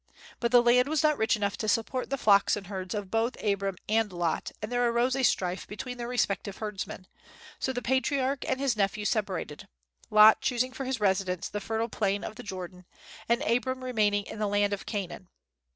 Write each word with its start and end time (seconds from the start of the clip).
But 0.39 0.51
the 0.51 0.63
land 0.63 0.87
was 0.87 1.03
not 1.03 1.19
rich 1.19 1.35
enough 1.35 1.57
to 1.57 1.67
support 1.67 2.09
the 2.09 2.17
flocks 2.17 2.55
and 2.55 2.65
herds 2.65 2.95
of 2.95 3.11
both 3.11 3.37
Abram 3.39 3.75
and 3.87 4.11
Lot, 4.11 4.51
and 4.59 4.71
there 4.71 4.89
arose 4.89 5.15
a 5.15 5.21
strife 5.21 5.67
between 5.67 5.99
their 5.99 6.07
respective 6.07 6.57
herdsmen; 6.57 7.05
so 7.59 7.71
the 7.71 7.83
patriarch 7.83 8.43
and 8.49 8.59
his 8.59 8.75
nephew 8.75 9.05
separated, 9.05 9.67
Lot 10.09 10.41
choosing 10.41 10.73
for 10.73 10.85
his 10.85 10.99
residence 10.99 11.49
the 11.49 11.61
fertile 11.61 11.87
plain 11.87 12.23
of 12.23 12.35
the 12.35 12.41
Jordan, 12.41 12.85
and 13.29 13.43
Abram 13.43 13.83
remaining 13.83 14.23
in 14.23 14.39
the 14.39 14.47
land 14.47 14.73
of 14.73 14.87
Canaan. 14.87 15.29